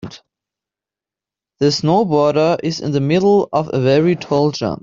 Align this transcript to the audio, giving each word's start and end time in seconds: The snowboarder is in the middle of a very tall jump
The 1.59 1.67
snowboarder 1.67 2.57
is 2.63 2.79
in 2.79 2.91
the 2.91 2.99
middle 2.99 3.47
of 3.53 3.69
a 3.71 3.79
very 3.79 4.15
tall 4.15 4.49
jump 4.49 4.79